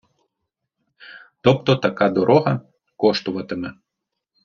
[1.41, 2.61] Тобто така дорога
[2.97, 3.73] коштуватиме